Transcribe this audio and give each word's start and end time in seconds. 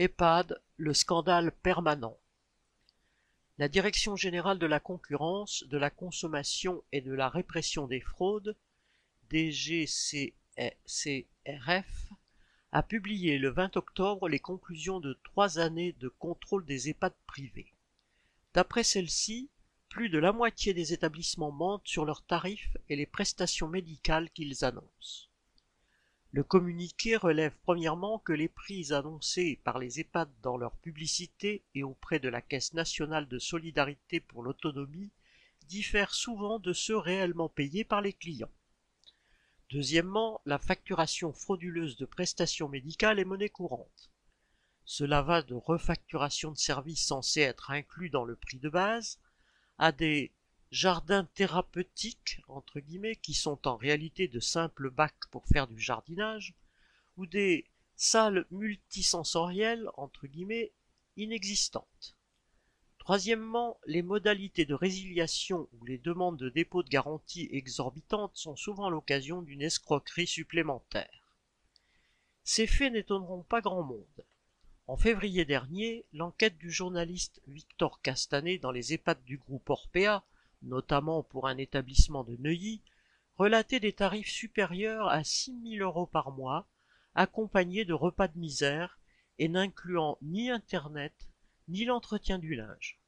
EHPAD, 0.00 0.62
le 0.76 0.94
scandale 0.94 1.50
permanent. 1.50 2.16
La 3.58 3.68
Direction 3.68 4.14
générale 4.14 4.60
de 4.60 4.66
la 4.66 4.78
concurrence, 4.78 5.64
de 5.64 5.76
la 5.76 5.90
consommation 5.90 6.84
et 6.92 7.00
de 7.00 7.12
la 7.12 7.28
répression 7.28 7.88
des 7.88 8.00
fraudes, 8.00 8.56
DGCRF, 9.28 10.32
a 12.70 12.82
publié 12.84 13.38
le 13.38 13.48
20 13.48 13.76
octobre 13.76 14.28
les 14.28 14.38
conclusions 14.38 15.00
de 15.00 15.18
trois 15.24 15.58
années 15.58 15.94
de 15.94 16.08
contrôle 16.08 16.64
des 16.64 16.90
EHPAD 16.90 17.14
privés. 17.26 17.74
D'après 18.54 18.84
celle-ci, 18.84 19.50
plus 19.88 20.10
de 20.10 20.18
la 20.18 20.32
moitié 20.32 20.74
des 20.74 20.92
établissements 20.92 21.50
mentent 21.50 21.88
sur 21.88 22.04
leurs 22.04 22.24
tarifs 22.24 22.76
et 22.88 22.94
les 22.94 23.06
prestations 23.06 23.66
médicales 23.66 24.30
qu'ils 24.30 24.64
annoncent. 24.64 25.27
Le 26.38 26.44
communiqué 26.44 27.16
relève 27.16 27.56
premièrement 27.64 28.20
que 28.20 28.32
les 28.32 28.46
prix 28.46 28.92
annoncés 28.92 29.60
par 29.64 29.80
les 29.80 29.98
EHPAD 29.98 30.30
dans 30.40 30.56
leur 30.56 30.76
publicité 30.76 31.64
et 31.74 31.82
auprès 31.82 32.20
de 32.20 32.28
la 32.28 32.40
Caisse 32.40 32.74
nationale 32.74 33.26
de 33.26 33.40
solidarité 33.40 34.20
pour 34.20 34.44
l'autonomie 34.44 35.10
diffèrent 35.66 36.14
souvent 36.14 36.60
de 36.60 36.72
ceux 36.72 36.96
réellement 36.96 37.48
payés 37.48 37.82
par 37.82 38.02
les 38.02 38.12
clients. 38.12 38.52
Deuxièmement, 39.70 40.40
la 40.46 40.60
facturation 40.60 41.32
frauduleuse 41.32 41.96
de 41.96 42.06
prestations 42.06 42.68
médicales 42.68 43.18
est 43.18 43.24
monnaie 43.24 43.48
courante. 43.48 44.12
Cela 44.84 45.22
va 45.22 45.42
de 45.42 45.54
refacturation 45.54 46.52
de 46.52 46.56
services 46.56 47.04
censés 47.04 47.40
être 47.40 47.72
inclus 47.72 48.10
dans 48.10 48.24
le 48.24 48.36
prix 48.36 48.60
de 48.60 48.68
base 48.68 49.18
à 49.76 49.90
des 49.90 50.32
jardins 50.70 51.24
thérapeutiques, 51.34 52.40
entre 52.48 52.80
guillemets, 52.80 53.16
qui 53.16 53.34
sont 53.34 53.66
en 53.66 53.76
réalité 53.76 54.28
de 54.28 54.40
simples 54.40 54.90
bacs 54.90 55.26
pour 55.30 55.46
faire 55.46 55.66
du 55.66 55.80
jardinage, 55.80 56.54
ou 57.16 57.26
des 57.26 57.66
salles 57.96 58.46
multisensorielles, 58.50 59.88
entre 59.96 60.26
guillemets, 60.26 60.72
inexistantes. 61.16 62.16
Troisièmement, 62.98 63.80
les 63.86 64.02
modalités 64.02 64.66
de 64.66 64.74
résiliation 64.74 65.68
ou 65.72 65.84
les 65.86 65.96
demandes 65.96 66.36
de 66.36 66.50
dépôt 66.50 66.82
de 66.82 66.90
garantie 66.90 67.48
exorbitantes 67.50 68.36
sont 68.36 68.54
souvent 68.54 68.90
l'occasion 68.90 69.40
d'une 69.40 69.62
escroquerie 69.62 70.26
supplémentaire. 70.26 71.34
Ces 72.44 72.66
faits 72.66 72.92
n'étonneront 72.92 73.42
pas 73.42 73.62
grand 73.62 73.82
monde. 73.82 74.24
En 74.86 74.96
février 74.96 75.44
dernier, 75.44 76.06
l'enquête 76.12 76.58
du 76.58 76.70
journaliste 76.70 77.40
Victor 77.46 78.00
Castanet 78.02 78.58
dans 78.58 78.70
les 78.70 78.92
EHPAD 78.92 79.24
du 79.24 79.38
groupe 79.38 79.68
Orpea 79.70 80.22
notamment 80.62 81.22
pour 81.22 81.48
un 81.48 81.56
établissement 81.56 82.24
de 82.24 82.36
Neuilly, 82.36 82.82
relatait 83.36 83.80
des 83.80 83.92
tarifs 83.92 84.30
supérieurs 84.30 85.08
à 85.08 85.22
6 85.22 85.76
000 85.78 85.88
euros 85.88 86.06
par 86.06 86.32
mois, 86.32 86.66
accompagnés 87.14 87.84
de 87.84 87.94
repas 87.94 88.28
de 88.28 88.38
misère 88.38 88.98
et 89.38 89.48
n'incluant 89.48 90.18
ni 90.22 90.50
Internet 90.50 91.14
ni 91.68 91.84
l'entretien 91.84 92.38
du 92.38 92.54
linge. 92.54 92.98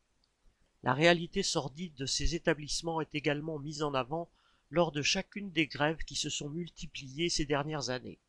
La 0.83 0.95
réalité 0.95 1.43
sordide 1.43 1.95
de 1.95 2.07
ces 2.07 2.35
établissements 2.35 3.01
est 3.01 3.15
également 3.15 3.59
mise 3.59 3.83
en 3.83 3.93
avant 3.95 4.31
lors 4.71 4.93
de 4.93 5.03
chacune 5.03 5.51
des 5.51 5.67
grèves 5.67 6.05
qui 6.05 6.15
se 6.15 6.31
sont 6.31 6.49
multipliées 6.49 7.29
ces 7.29 7.45
dernières 7.45 7.91
années. 7.91 8.21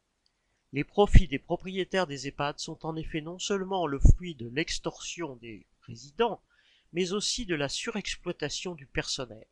Les 0.73 0.83
profits 0.83 1.27
des 1.27 1.39
propriétaires 1.39 2.08
des 2.08 2.27
EHPAD 2.27 2.59
sont 2.59 2.86
en 2.86 2.95
effet 2.95 3.22
non 3.22 3.39
seulement 3.39 3.88
le 3.88 3.99
fruit 3.99 4.36
de 4.36 4.47
l'extorsion 4.47 5.36
des 5.36 5.67
résidents, 5.81 6.42
mais 6.94 7.14
aussi 7.14 7.45
de 7.45 7.56
la 7.56 7.70
surexploitation 7.70 8.75
du 8.75 8.86
personnel. 8.86 9.45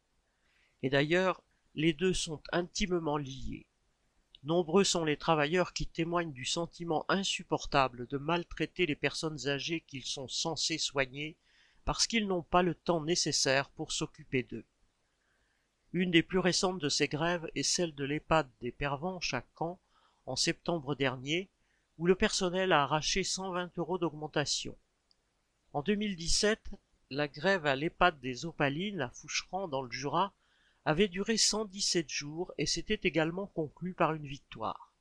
Et 0.83 0.89
d'ailleurs, 0.89 1.43
les 1.75 1.93
deux 1.93 2.13
sont 2.13 2.41
intimement 2.51 3.17
liés. 3.17 3.65
Nombreux 4.43 4.83
sont 4.83 5.03
les 5.03 5.17
travailleurs 5.17 5.73
qui 5.73 5.85
témoignent 5.85 6.31
du 6.31 6.45
sentiment 6.45 7.05
insupportable 7.09 8.07
de 8.07 8.17
maltraiter 8.17 8.85
les 8.85 8.95
personnes 8.95 9.47
âgées 9.47 9.81
qu'ils 9.81 10.05
sont 10.05 10.27
censés 10.27 10.77
soigner 10.77 11.35
parce 11.83 12.07
qu'ils 12.07 12.27
n'ont 12.27 12.43
pas 12.43 12.63
le 12.63 12.75
temps 12.75 13.01
nécessaire 13.01 13.69
pour 13.69 13.91
s'occuper 13.91 14.43
d'eux. 14.43 14.65
Une 15.91 16.11
des 16.11 16.23
plus 16.23 16.39
récentes 16.39 16.80
de 16.80 16.87
ces 16.87 17.08
grèves 17.08 17.49
est 17.55 17.64
celle 17.64 17.95
de 17.95 18.05
l'EHPAD 18.05 18.49
des 18.61 18.71
Pervenches 18.71 19.33
à 19.33 19.43
Caen 19.58 19.80
en 20.25 20.35
septembre 20.35 20.93
dernier, 20.93 21.49
où 21.97 22.05
le 22.05 22.14
personnel 22.15 22.71
a 22.71 22.83
arraché 22.83 23.23
120 23.23 23.77
euros 23.77 23.97
d'augmentation. 23.97 24.77
En 25.73 25.81
2017, 25.81 26.69
la 27.11 27.27
grève 27.27 27.65
à 27.65 27.75
l'EHPAD 27.75 28.20
des 28.20 28.45
Opalines 28.45 29.02
à 29.02 29.09
Foucheran 29.09 29.67
dans 29.67 29.81
le 29.81 29.89
Jura 29.89 30.31
avait 30.86 31.08
duré 31.08 31.37
117 31.37 32.08
jours 32.08 32.53
et 32.59 32.67
s'était 32.67 32.99
également 33.02 33.47
conclue 33.47 33.95
par 33.95 34.14
une 34.14 34.27
victoire. 34.27 34.93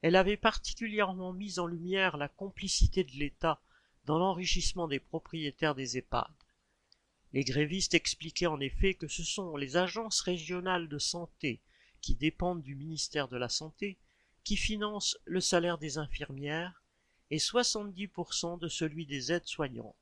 Elle 0.00 0.16
avait 0.16 0.36
particulièrement 0.36 1.32
mis 1.32 1.60
en 1.60 1.66
lumière 1.66 2.16
la 2.16 2.26
complicité 2.26 3.04
de 3.04 3.12
l'État 3.12 3.60
dans 4.04 4.18
l'enrichissement 4.18 4.88
des 4.88 4.98
propriétaires 4.98 5.76
des 5.76 5.96
EHPAD. 5.96 6.32
Les 7.32 7.44
grévistes 7.44 7.94
expliquaient 7.94 8.46
en 8.46 8.58
effet 8.58 8.94
que 8.94 9.06
ce 9.06 9.22
sont 9.22 9.56
les 9.56 9.76
agences 9.76 10.20
régionales 10.22 10.88
de 10.88 10.98
santé 10.98 11.60
qui 12.00 12.16
dépendent 12.16 12.64
du 12.64 12.74
ministère 12.74 13.28
de 13.28 13.36
la 13.36 13.48
Santé 13.48 13.96
qui 14.42 14.56
financent 14.56 15.16
le 15.24 15.40
salaire 15.40 15.78
des 15.78 15.98
infirmières 15.98 16.82
et 17.30 17.38
70% 17.38 18.58
de 18.58 18.66
celui 18.66 19.06
des 19.06 19.30
aides-soignantes 19.30 20.01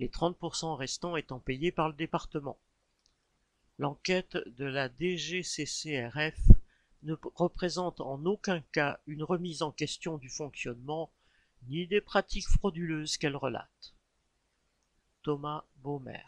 les 0.00 0.08
30% 0.08 0.76
restants 0.76 1.14
étant 1.14 1.38
payés 1.38 1.72
par 1.72 1.88
le 1.88 1.94
département. 1.94 2.58
L'enquête 3.78 4.38
de 4.56 4.64
la 4.64 4.88
DGCCRF 4.88 6.38
ne 7.02 7.14
représente 7.34 8.00
en 8.00 8.24
aucun 8.24 8.62
cas 8.72 8.98
une 9.06 9.22
remise 9.22 9.60
en 9.60 9.70
question 9.70 10.16
du 10.16 10.30
fonctionnement 10.30 11.12
ni 11.68 11.86
des 11.86 12.00
pratiques 12.00 12.48
frauduleuses 12.48 13.18
qu'elle 13.18 13.36
relate. 13.36 13.94
Thomas 15.22 15.64
Baumer 15.76 16.24